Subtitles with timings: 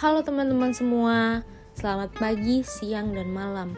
[0.00, 1.44] Halo teman-teman semua,
[1.76, 3.76] selamat pagi, siang, dan malam.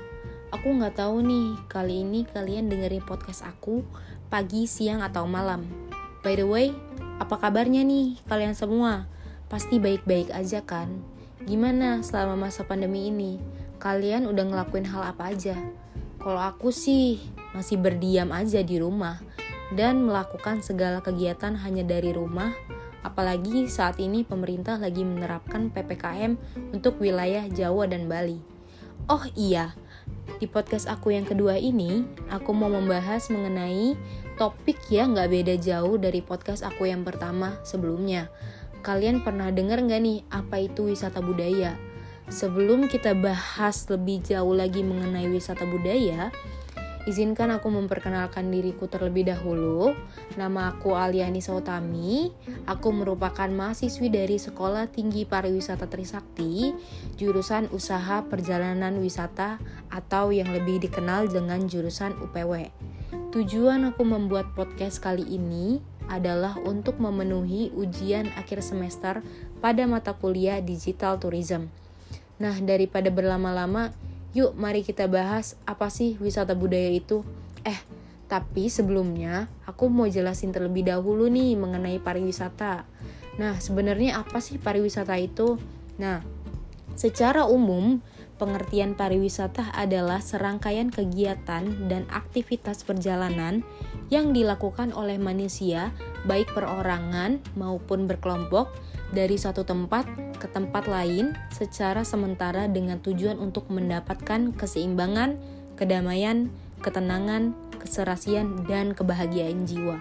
[0.55, 3.83] Aku nggak tahu nih, kali ini kalian dengerin podcast aku
[4.30, 5.66] pagi, siang, atau malam.
[6.23, 6.71] By the way,
[7.19, 9.11] apa kabarnya nih kalian semua?
[9.50, 10.95] Pasti baik-baik aja kan?
[11.43, 13.43] Gimana selama masa pandemi ini?
[13.82, 15.59] Kalian udah ngelakuin hal apa aja?
[16.23, 17.18] Kalau aku sih
[17.50, 19.18] masih berdiam aja di rumah
[19.75, 22.55] dan melakukan segala kegiatan hanya dari rumah
[23.12, 26.33] apalagi saat ini pemerintah lagi menerapkan PPKM
[26.73, 28.41] untuk wilayah Jawa dan Bali.
[29.05, 29.77] Oh iya,
[30.41, 33.93] di podcast aku yang kedua ini, aku mau membahas mengenai
[34.41, 38.33] topik yang nggak beda jauh dari podcast aku yang pertama sebelumnya.
[38.80, 41.77] Kalian pernah dengar nggak nih apa itu wisata budaya?
[42.33, 46.33] Sebelum kita bahas lebih jauh lagi mengenai wisata budaya,
[47.02, 49.91] Izinkan aku memperkenalkan diriku terlebih dahulu.
[50.38, 52.30] Nama aku Aliani Sautami.
[52.70, 56.70] Aku merupakan mahasiswi dari Sekolah Tinggi Pariwisata Trisakti,
[57.19, 59.58] jurusan Usaha Perjalanan Wisata
[59.91, 62.70] atau yang lebih dikenal dengan jurusan UPW.
[63.34, 69.27] Tujuan aku membuat podcast kali ini adalah untuk memenuhi ujian akhir semester
[69.58, 71.67] pada mata kuliah Digital Tourism.
[72.39, 73.91] Nah, daripada berlama-lama,
[74.33, 77.20] Yuk, mari kita bahas apa sih wisata budaya itu.
[77.69, 77.77] Eh,
[78.33, 82.89] tapi sebelumnya aku mau jelasin terlebih dahulu nih mengenai pariwisata.
[83.36, 85.61] Nah, sebenarnya apa sih pariwisata itu?
[86.00, 86.24] Nah,
[86.97, 88.00] secara umum
[88.41, 93.61] pengertian pariwisata adalah serangkaian kegiatan dan aktivitas perjalanan
[94.12, 95.88] yang dilakukan oleh manusia,
[96.28, 98.68] baik perorangan maupun berkelompok,
[99.12, 105.36] dari satu tempat ke tempat lain secara sementara dengan tujuan untuk mendapatkan keseimbangan,
[105.77, 110.00] kedamaian, ketenangan, keserasian, dan kebahagiaan jiwa.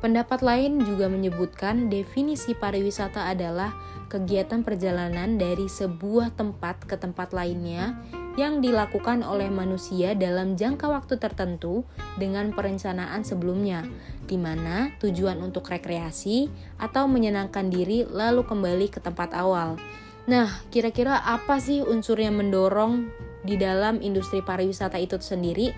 [0.00, 3.76] Pendapat lain juga menyebutkan definisi pariwisata adalah
[4.08, 8.00] kegiatan perjalanan dari sebuah tempat ke tempat lainnya
[8.40, 11.84] yang dilakukan oleh manusia dalam jangka waktu tertentu
[12.16, 13.84] dengan perencanaan sebelumnya,
[14.24, 16.48] di mana tujuan untuk rekreasi
[16.80, 19.76] atau menyenangkan diri lalu kembali ke tempat awal.
[20.24, 23.12] Nah, kira-kira apa sih unsur yang mendorong
[23.44, 25.76] di dalam industri pariwisata itu sendiri?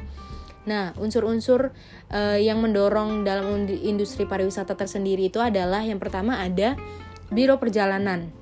[0.62, 1.74] Nah, unsur-unsur
[2.14, 6.78] uh, yang mendorong dalam industri pariwisata tersendiri itu adalah yang pertama ada
[7.34, 8.41] biro perjalanan.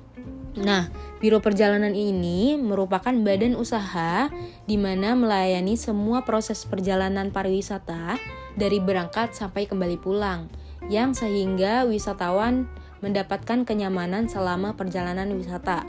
[0.59, 0.91] Nah,
[1.23, 4.27] Biro perjalanan ini merupakan badan usaha
[4.67, 8.19] di mana melayani semua proses perjalanan pariwisata
[8.59, 10.51] dari berangkat sampai kembali pulang,
[10.91, 12.67] yang sehingga wisatawan
[12.99, 15.87] mendapatkan kenyamanan selama perjalanan wisata.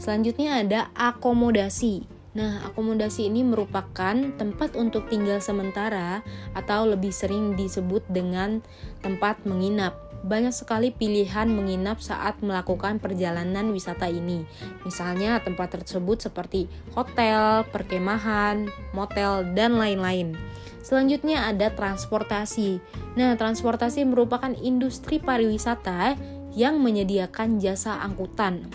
[0.00, 2.08] Selanjutnya ada akomodasi.
[2.38, 6.22] Nah, akomodasi ini merupakan tempat untuk tinggal sementara
[6.54, 8.62] atau lebih sering disebut dengan
[9.02, 14.42] tempat menginap banyak sekali pilihan menginap saat melakukan perjalanan wisata ini.
[14.82, 20.34] Misalnya tempat tersebut seperti hotel, perkemahan, motel, dan lain-lain.
[20.82, 22.80] Selanjutnya ada transportasi.
[23.14, 26.16] Nah, transportasi merupakan industri pariwisata
[26.56, 28.66] yang menyediakan jasa angkutan.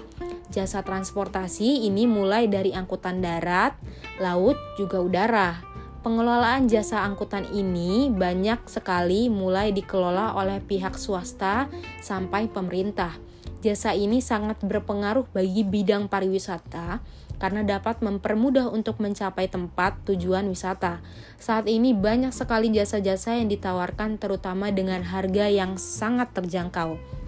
[0.54, 3.74] Jasa transportasi ini mulai dari angkutan darat,
[4.22, 5.73] laut, juga udara.
[6.04, 11.72] Pengelolaan jasa angkutan ini banyak sekali mulai dikelola oleh pihak swasta
[12.04, 13.16] sampai pemerintah.
[13.64, 17.00] Jasa ini sangat berpengaruh bagi bidang pariwisata
[17.40, 21.00] karena dapat mempermudah untuk mencapai tempat tujuan wisata.
[21.40, 27.23] Saat ini banyak sekali jasa-jasa yang ditawarkan terutama dengan harga yang sangat terjangkau.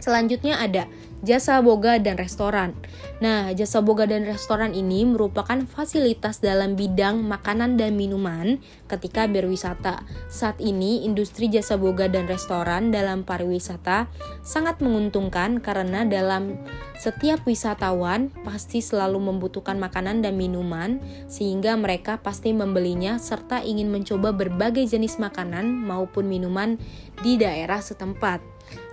[0.00, 0.88] Selanjutnya ada
[1.20, 2.72] jasa boga dan restoran.
[3.20, 8.56] Nah, jasa boga dan restoran ini merupakan fasilitas dalam bidang makanan dan minuman
[8.88, 10.00] ketika berwisata.
[10.32, 14.08] Saat ini, industri jasa boga dan restoran dalam pariwisata
[14.40, 16.56] sangat menguntungkan karena dalam
[17.00, 21.00] setiap wisatawan pasti selalu membutuhkan makanan dan minuman
[21.32, 26.76] sehingga mereka pasti membelinya serta ingin mencoba berbagai jenis makanan maupun minuman
[27.20, 28.40] di daerah setempat.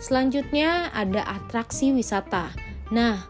[0.02, 2.52] Selanjutnya ada atraksi wisata.
[2.92, 3.28] Nah,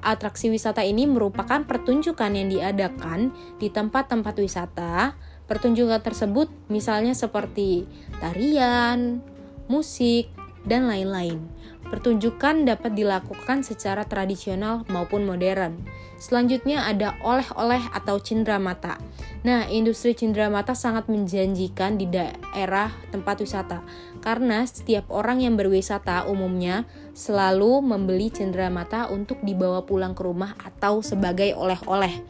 [0.00, 5.12] atraksi wisata ini merupakan pertunjukan yang diadakan di tempat-tempat wisata.
[5.48, 7.88] Pertunjukan tersebut misalnya seperti
[8.20, 9.24] tarian,
[9.68, 10.28] musik,
[10.68, 11.40] dan lain-lain.
[11.88, 15.80] Pertunjukan dapat dilakukan secara tradisional maupun modern.
[16.20, 19.00] Selanjutnya ada oleh-oleh atau cindera mata.
[19.40, 23.80] Nah, industri cindera mata sangat menjanjikan di daerah tempat wisata
[24.20, 26.84] karena setiap orang yang berwisata umumnya
[27.16, 32.20] selalu membeli cindera mata untuk dibawa pulang ke rumah atau sebagai oleh-oleh.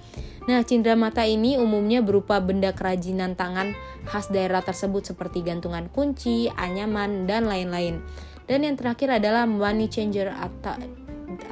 [0.49, 3.77] Nah, cindera mata ini umumnya berupa benda kerajinan tangan
[4.09, 8.01] khas daerah tersebut seperti gantungan kunci, anyaman, dan lain-lain.
[8.49, 10.81] Dan yang terakhir adalah money changer atau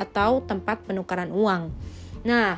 [0.00, 1.68] atau tempat penukaran uang.
[2.24, 2.56] Nah,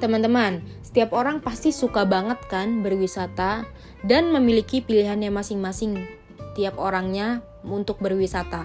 [0.00, 3.68] teman-teman, setiap orang pasti suka banget kan berwisata
[4.08, 6.00] dan memiliki pilihannya masing-masing
[6.56, 8.64] tiap orangnya untuk berwisata.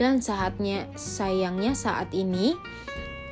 [0.00, 2.56] Dan saatnya sayangnya saat ini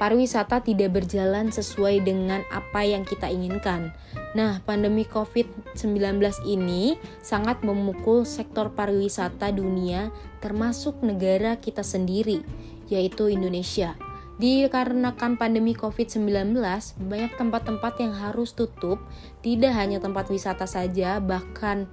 [0.00, 3.92] pariwisata tidak berjalan sesuai dengan apa yang kita inginkan.
[4.32, 6.16] Nah, pandemi COVID-19
[6.48, 10.08] ini sangat memukul sektor pariwisata dunia
[10.40, 12.40] termasuk negara kita sendiri,
[12.88, 13.92] yaitu Indonesia.
[14.40, 16.56] Dikarenakan pandemi COVID-19,
[16.96, 18.96] banyak tempat-tempat yang harus tutup,
[19.44, 21.84] tidak hanya tempat wisata saja, bahkan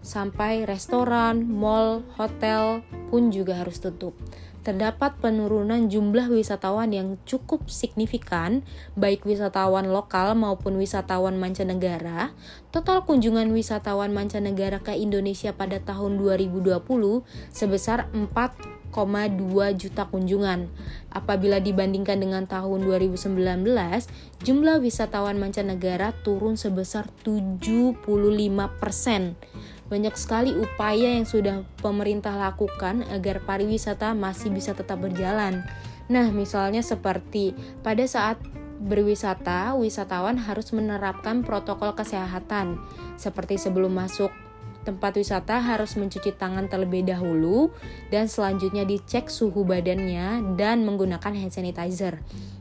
[0.00, 2.80] sampai restoran, mall, hotel
[3.12, 4.16] pun juga harus tutup
[4.60, 8.60] terdapat penurunan jumlah wisatawan yang cukup signifikan,
[8.92, 12.36] baik wisatawan lokal maupun wisatawan mancanegara.
[12.68, 16.76] Total kunjungan wisatawan mancanegara ke Indonesia pada tahun 2020
[17.50, 18.92] sebesar 4,2
[19.80, 20.68] juta kunjungan.
[21.08, 23.64] Apabila dibandingkan dengan tahun 2019,
[24.44, 28.04] jumlah wisatawan mancanegara turun sebesar 75
[28.76, 29.40] persen
[29.90, 35.66] banyak sekali upaya yang sudah pemerintah lakukan agar pariwisata masih bisa tetap berjalan.
[36.06, 37.52] Nah, misalnya seperti
[37.82, 38.38] pada saat
[38.80, 42.80] berwisata, wisatawan harus menerapkan protokol kesehatan,
[43.20, 44.32] seperti sebelum masuk
[44.82, 47.68] tempat wisata harus mencuci tangan terlebih dahulu
[48.08, 52.20] dan selanjutnya dicek suhu badannya dan menggunakan hand sanitizer.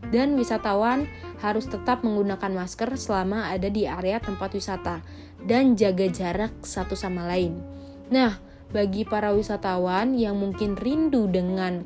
[0.10, 1.06] Dan wisatawan
[1.40, 5.06] harus tetap menggunakan masker selama ada di area tempat wisata
[5.46, 7.62] dan jaga jarak satu sama lain.
[8.10, 11.86] Nah, bagi para wisatawan yang mungkin rindu dengan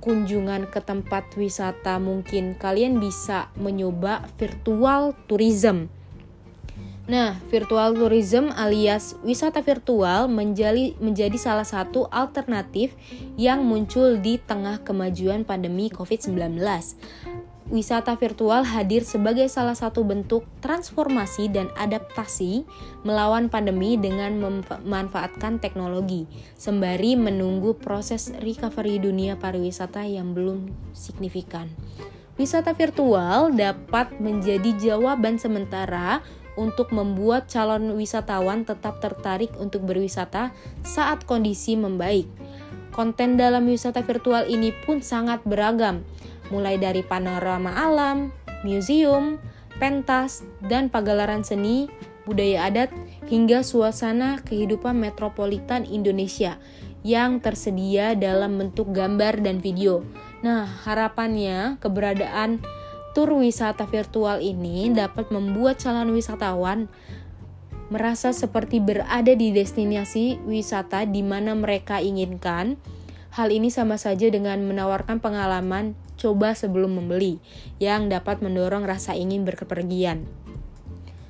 [0.00, 5.92] kunjungan ke tempat wisata, mungkin kalian bisa mencoba virtual tourism.
[7.10, 12.94] Nah, virtual tourism alias wisata virtual menjadi, menjadi salah satu alternatif
[13.34, 16.62] yang muncul di tengah kemajuan pandemi COVID-19
[17.70, 22.66] wisata virtual hadir sebagai salah satu bentuk transformasi dan adaptasi
[23.06, 26.26] melawan pandemi dengan memanfaatkan teknologi,
[26.58, 31.70] sembari menunggu proses recovery dunia pariwisata yang belum signifikan.
[32.34, 36.24] Wisata virtual dapat menjadi jawaban sementara
[36.54, 40.50] untuk membuat calon wisatawan tetap tertarik untuk berwisata
[40.82, 42.26] saat kondisi membaik.
[42.90, 46.02] Konten dalam wisata virtual ini pun sangat beragam,
[46.50, 48.34] mulai dari panorama alam,
[48.66, 49.38] museum,
[49.78, 51.86] pentas, dan pagelaran seni,
[52.26, 52.90] budaya adat,
[53.30, 56.58] hingga suasana kehidupan metropolitan Indonesia
[57.00, 60.04] yang tersedia dalam bentuk gambar dan video.
[60.44, 62.60] Nah, harapannya keberadaan
[63.16, 66.86] tur wisata virtual ini dapat membuat calon wisatawan
[67.90, 72.78] merasa seperti berada di destinasi wisata di mana mereka inginkan.
[73.30, 77.38] Hal ini sama saja dengan menawarkan pengalaman coba sebelum membeli,
[77.78, 80.26] yang dapat mendorong rasa ingin berkepergian.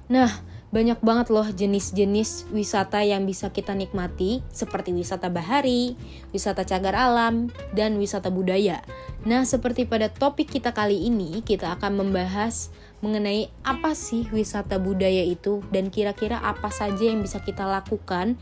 [0.08, 5.94] Nah, banyak banget loh jenis-jenis wisata yang bisa kita nikmati, seperti wisata bahari,
[6.34, 8.82] wisata cagar alam, dan wisata budaya.
[9.20, 12.72] Nah, seperti pada topik kita kali ini, kita akan membahas
[13.04, 18.40] mengenai apa sih wisata budaya itu dan kira-kira apa saja yang bisa kita lakukan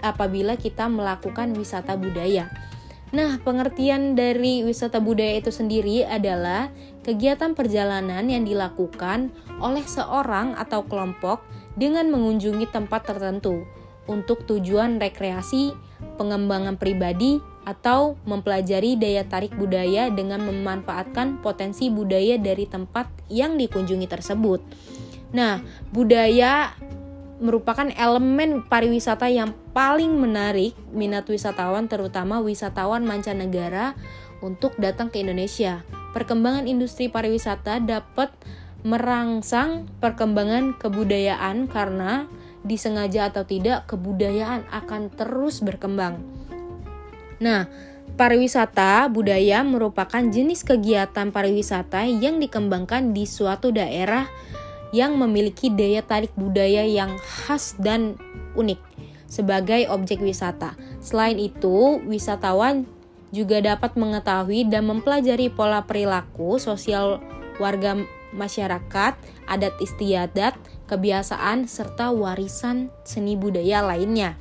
[0.00, 2.48] apabila kita melakukan wisata budaya.
[3.10, 6.72] Nah, pengertian dari wisata budaya itu sendiri adalah
[7.02, 11.42] kegiatan perjalanan yang dilakukan oleh seorang atau kelompok
[11.76, 13.66] dengan mengunjungi tempat tertentu
[14.06, 15.74] untuk tujuan rekreasi,
[16.16, 24.08] pengembangan pribadi, atau mempelajari daya tarik budaya dengan memanfaatkan potensi budaya dari tempat yang dikunjungi
[24.08, 24.64] tersebut.
[25.30, 25.62] Nah,
[25.94, 26.74] budaya
[27.40, 33.96] merupakan elemen pariwisata yang paling menarik minat wisatawan terutama wisatawan mancanegara
[34.44, 35.80] untuk datang ke Indonesia.
[36.12, 38.32] Perkembangan industri pariwisata dapat
[38.84, 42.28] merangsang perkembangan kebudayaan karena
[42.60, 46.39] disengaja atau tidak kebudayaan akan terus berkembang.
[47.40, 47.66] Nah,
[48.20, 54.28] pariwisata budaya merupakan jenis kegiatan pariwisata yang dikembangkan di suatu daerah
[54.92, 58.20] yang memiliki daya tarik budaya yang khas dan
[58.58, 58.78] unik
[59.30, 60.74] sebagai objek wisata.
[60.98, 62.84] Selain itu, wisatawan
[63.30, 67.22] juga dapat mengetahui dan mempelajari pola perilaku sosial
[67.62, 67.94] warga
[68.34, 69.14] masyarakat,
[69.46, 70.58] adat istiadat,
[70.90, 74.34] kebiasaan, serta warisan seni budaya lainnya.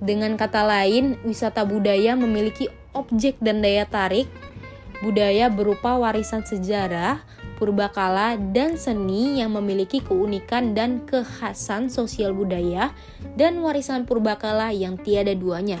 [0.00, 4.26] Dengan kata lain, wisata budaya memiliki objek dan daya tarik
[5.00, 7.24] budaya berupa warisan sejarah,
[7.56, 12.92] purbakala, dan seni yang memiliki keunikan dan kekhasan sosial budaya
[13.36, 15.80] dan warisan purbakala yang tiada duanya.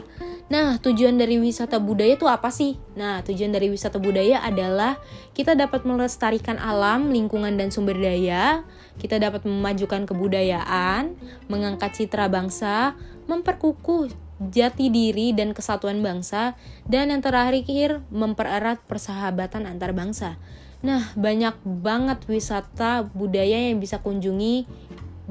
[0.50, 2.74] Nah, tujuan dari wisata budaya itu apa sih?
[2.98, 4.98] Nah, tujuan dari wisata budaya adalah
[5.30, 8.66] kita dapat melestarikan alam, lingkungan, dan sumber daya.
[8.98, 11.14] Kita dapat memajukan kebudayaan,
[11.46, 12.98] mengangkat citra bangsa,
[13.30, 14.10] memperkukuh
[14.50, 20.34] jati diri dan kesatuan bangsa, dan yang terakhir mempererat persahabatan antar bangsa.
[20.82, 24.66] Nah, banyak banget wisata budaya yang bisa kunjungi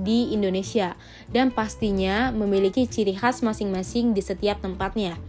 [0.02, 0.96] di Indonesia
[1.30, 5.20] dan pastinya memiliki ciri khas masing-masing di setiap tempatnya.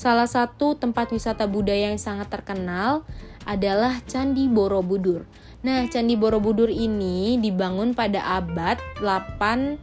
[0.00, 3.04] Salah satu tempat wisata budaya yang sangat terkenal
[3.44, 5.28] adalah Candi Borobudur.
[5.60, 9.76] Nah, Candi Borobudur ini dibangun pada abad 8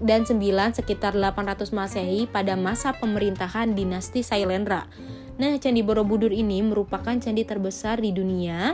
[0.00, 0.40] dan 9
[0.76, 4.88] sekitar 800 Masehi pada masa pemerintahan dinasti Sailendra.
[5.36, 8.72] Nah, Candi Borobudur ini merupakan candi terbesar di dunia.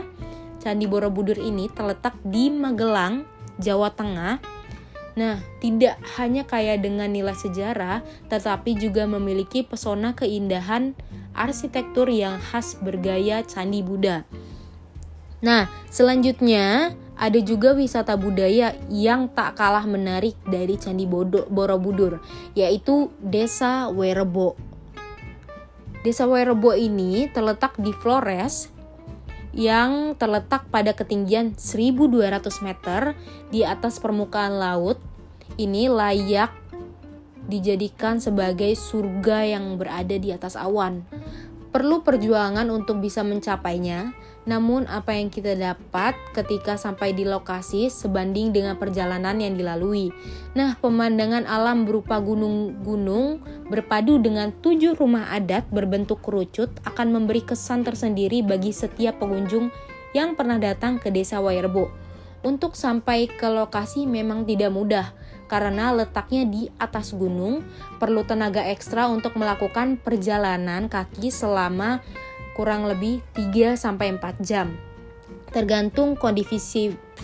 [0.63, 3.27] Candi Borobudur ini terletak di Magelang,
[3.59, 4.39] Jawa Tengah
[5.13, 8.01] Nah, tidak hanya kaya dengan nilai sejarah,
[8.33, 10.97] tetapi juga memiliki pesona keindahan
[11.37, 14.25] arsitektur yang khas bergaya Candi Buddha.
[15.45, 22.17] Nah, selanjutnya ada juga wisata budaya yang tak kalah menarik dari Candi Borobudur,
[22.57, 24.57] yaitu Desa Werebo.
[26.01, 28.72] Desa Werebo ini terletak di Flores,
[29.53, 33.13] yang terletak pada ketinggian 1200 meter
[33.53, 34.97] di atas permukaan laut
[35.61, 36.49] ini layak
[37.45, 41.05] dijadikan sebagai surga yang berada di atas awan.
[41.69, 44.13] Perlu perjuangan untuk bisa mencapainya,
[44.43, 50.11] namun apa yang kita dapat ketika sampai di lokasi sebanding dengan perjalanan yang dilalui.
[50.51, 53.39] Nah, pemandangan alam berupa gunung-gunung
[53.71, 59.71] berpadu dengan tujuh rumah adat berbentuk kerucut akan memberi kesan tersendiri bagi setiap pengunjung
[60.11, 61.89] yang pernah datang ke desa Wairbo.
[62.43, 65.15] Untuk sampai ke lokasi memang tidak mudah,
[65.47, 67.63] karena letaknya di atas gunung,
[68.03, 72.03] perlu tenaga ekstra untuk melakukan perjalanan kaki selama
[72.53, 74.73] kurang lebih 3 sampai 4 jam.
[75.53, 76.57] Tergantung kondisi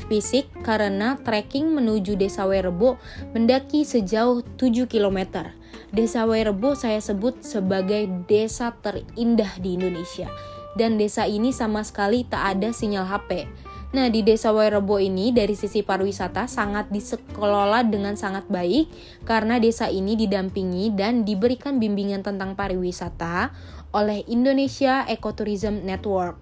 [0.06, 3.02] fisik karena trekking menuju Desa Werebo
[3.34, 5.50] mendaki sejauh 7 km.
[5.90, 10.30] Desa Werebo saya sebut sebagai desa terindah di Indonesia.
[10.78, 13.50] Dan desa ini sama sekali tak ada sinyal HP
[13.90, 18.86] Nah, di Desa Wairebo ini dari sisi pariwisata sangat dikelola dengan sangat baik
[19.26, 23.50] karena desa ini didampingi dan diberikan bimbingan tentang pariwisata
[23.96, 26.38] oleh Indonesia Ecotourism Network.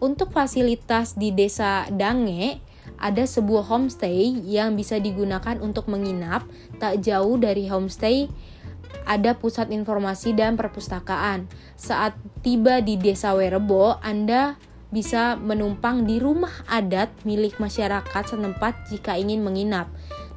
[0.00, 2.62] Untuk fasilitas di Desa Dange,
[2.96, 6.48] ada sebuah homestay yang bisa digunakan untuk menginap
[6.80, 8.28] tak jauh dari homestay
[9.06, 11.50] ada pusat informasi dan perpustakaan.
[11.74, 14.54] Saat tiba di Desa Werebo, Anda
[14.90, 19.86] bisa menumpang di rumah adat milik masyarakat setempat jika ingin menginap.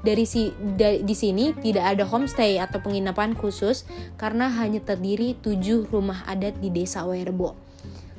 [0.04, 3.88] Dari si da, di sini tidak ada homestay atau penginapan khusus
[4.20, 7.56] karena hanya terdiri tujuh rumah adat di Desa Werbo.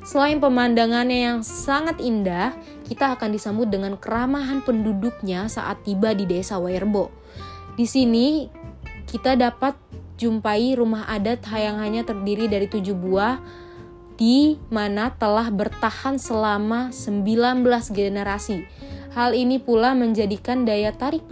[0.05, 6.57] Selain pemandangannya yang sangat indah, kita akan disambut dengan keramahan penduduknya saat tiba di Desa
[6.61, 7.09] Werbo.
[7.77, 8.49] Di sini
[9.05, 9.77] kita dapat
[10.17, 13.41] jumpai rumah adat yang hanya terdiri dari tujuh buah
[14.15, 18.63] di mana telah bertahan selama 19 generasi.
[19.15, 21.23] Hal ini pula menjadikan daya tarik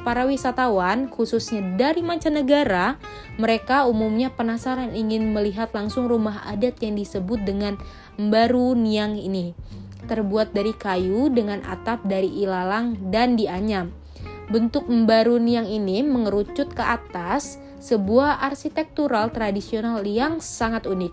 [0.00, 2.96] para wisatawan, khususnya dari mancanegara,
[3.36, 7.76] mereka umumnya penasaran ingin melihat langsung rumah adat yang disebut dengan
[8.16, 9.52] Mbaru Niang ini.
[10.08, 13.92] Terbuat dari kayu dengan atap dari ilalang dan dianyam.
[14.48, 21.10] Bentuk Mbaru Niang ini mengerucut ke atas sebuah arsitektural tradisional yang sangat unik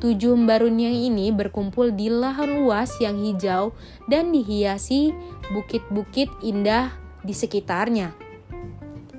[0.00, 3.76] Tujuh Mbarunyang ini berkumpul di lahan luas yang hijau
[4.08, 5.12] dan dihiasi
[5.52, 8.16] bukit-bukit indah di sekitarnya.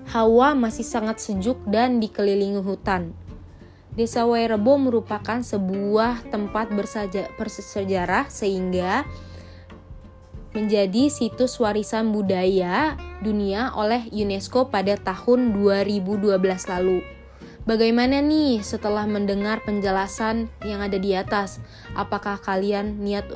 [0.09, 3.13] Hawa masih sangat sejuk dan dikelilingi hutan.
[3.93, 6.73] Desa Wairebo merupakan sebuah tempat
[7.37, 9.05] bersejarah sehingga
[10.51, 16.27] menjadi situs warisan budaya dunia oleh UNESCO pada tahun 2012
[16.67, 16.99] lalu.
[17.61, 21.61] Bagaimana nih setelah mendengar penjelasan yang ada di atas?
[21.93, 23.29] Apakah kalian niat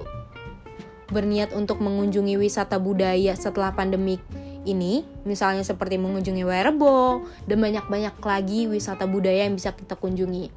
[1.14, 4.18] berniat untuk mengunjungi wisata budaya setelah pandemik
[4.66, 5.06] ini?
[5.30, 10.50] Misalnya seperti mengunjungi Werebo dan banyak-banyak lagi wisata budaya yang bisa kita kunjungi.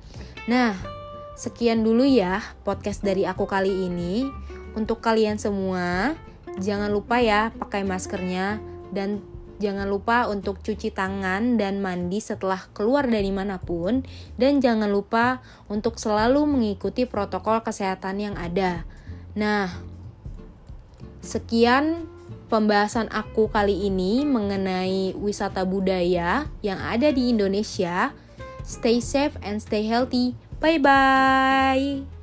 [0.48, 0.72] Nah,
[1.36, 4.24] sekian dulu ya podcast dari aku kali ini.
[4.72, 6.16] Untuk kalian semua,
[6.58, 8.62] jangan lupa ya pakai maskernya
[8.92, 9.22] dan
[9.58, 14.06] Jangan lupa untuk cuci tangan dan mandi setelah keluar dari mana pun,
[14.38, 18.86] dan jangan lupa untuk selalu mengikuti protokol kesehatan yang ada.
[19.34, 19.66] Nah,
[21.26, 22.06] sekian
[22.46, 28.14] pembahasan aku kali ini mengenai wisata budaya yang ada di Indonesia.
[28.62, 30.38] Stay safe and stay healthy.
[30.62, 32.17] Bye bye.